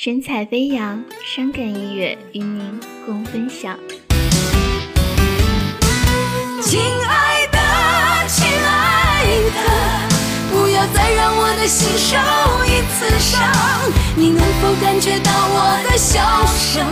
[0.00, 3.76] 神采飞扬，伤感音乐与您共分享。
[6.62, 7.58] 亲爱的，
[8.28, 9.24] 亲爱
[9.56, 9.58] 的，
[10.52, 12.16] 不要再让我的心受
[12.64, 13.42] 一次伤。
[14.14, 16.86] 你能否感觉到我的笑声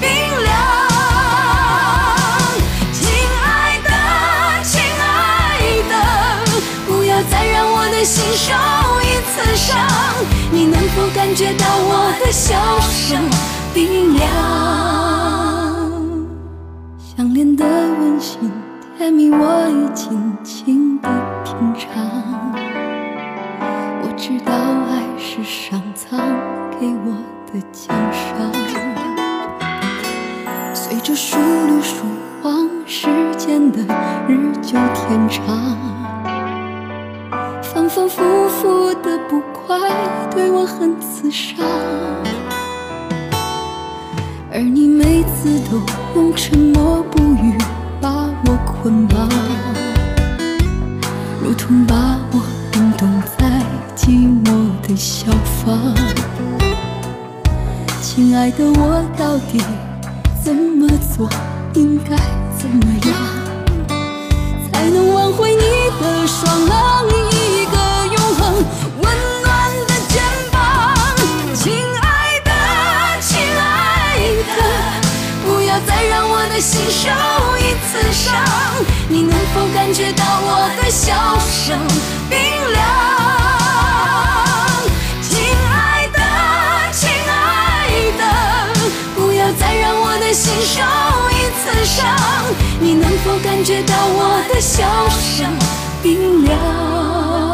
[0.00, 0.08] 冰
[0.44, 0.91] 凉？
[11.24, 13.16] 感觉到我的笑声
[13.72, 14.26] 冰凉？
[16.98, 18.50] 相恋的温馨
[18.98, 21.08] 甜蜜，我已经轻的
[21.44, 21.88] 品尝。
[24.02, 26.18] 我知道爱是上苍
[26.72, 27.14] 给我
[27.52, 28.52] 的奖赏。
[30.74, 32.04] 随着数缕曙
[32.42, 33.78] 光，时间的
[34.26, 35.56] 日久天长，
[37.62, 39.78] 反反复复的不快
[40.34, 41.58] 对我很刺伤。
[44.50, 45.80] 而你每次都
[46.14, 47.56] 用沉默不语
[48.00, 49.28] 把我捆绑，
[51.42, 53.08] 如同把我冰冻
[53.38, 53.62] 在
[53.94, 55.30] 寂寞的小
[55.64, 55.94] 房。
[58.00, 59.60] 亲爱的，我到底
[60.42, 61.28] 怎么做，
[61.74, 62.16] 应该
[77.82, 78.32] 一次伤。
[79.08, 81.76] 你能否感觉到我的笑声
[82.30, 82.38] 冰
[82.72, 82.80] 凉？
[85.20, 85.36] 亲
[85.68, 86.18] 爱的，
[86.92, 88.22] 亲爱的，
[89.16, 90.80] 不要再让我的心受
[91.32, 92.06] 一次伤。
[92.78, 95.52] 你能否感觉到我的笑声
[96.02, 97.51] 冰凉？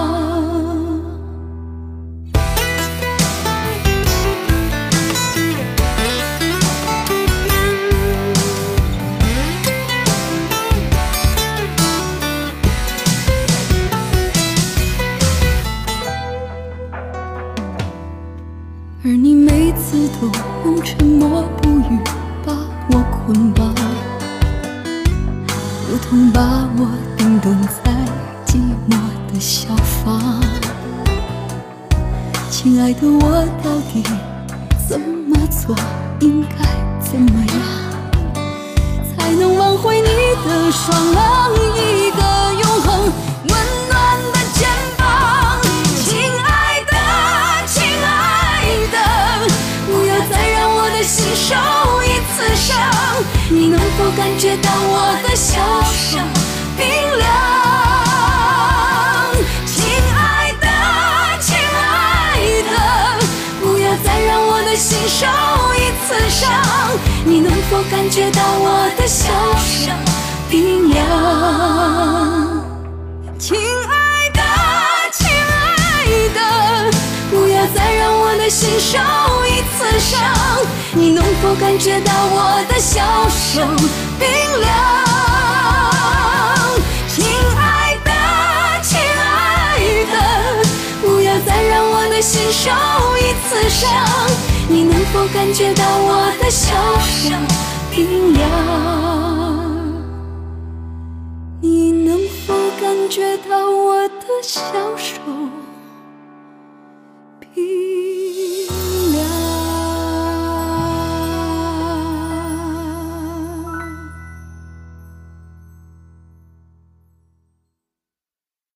[19.04, 20.26] 而你每次都
[20.64, 21.98] 用沉默不语
[22.44, 22.52] 把
[22.90, 23.72] 我捆绑，
[25.88, 26.40] 如同把
[26.76, 27.92] 我冰冻在
[28.44, 28.56] 寂
[28.90, 28.96] 寞
[29.32, 30.42] 的小房。
[32.50, 34.02] 亲爱的，我到底
[34.88, 35.76] 怎么做，
[36.18, 36.66] 应该
[37.00, 37.56] 怎么样，
[39.16, 40.08] 才能挽回你
[40.44, 41.14] 的双
[53.58, 55.58] 你能否感觉到我的笑
[55.92, 56.24] 声
[56.76, 56.86] 冰
[57.18, 57.26] 凉？
[59.66, 59.82] 亲
[60.14, 60.66] 爱的，
[61.40, 62.70] 亲爱的，
[63.60, 65.26] 不要再让我的心受
[65.74, 66.48] 一次伤。
[67.24, 69.26] 你能否感觉到我的笑
[69.56, 69.92] 声
[70.48, 72.62] 冰凉？
[73.40, 74.40] 亲爱的，
[75.12, 76.40] 亲爱的，
[77.28, 79.00] 不要再让我的心受
[79.48, 80.16] 一次伤。
[80.94, 83.66] 你能否感觉到我的笑声
[84.18, 84.28] 冰
[84.60, 84.68] 凉？
[87.08, 87.24] 亲
[87.56, 88.10] 爱的，
[88.82, 90.14] 亲爱的，
[91.00, 92.70] 不要再让我的心受
[93.16, 93.88] 一次伤。
[94.68, 97.32] 你能否感觉到我的笑声
[97.90, 98.44] 冰凉？
[101.62, 104.60] 你能否感觉到我的小
[104.98, 105.14] 手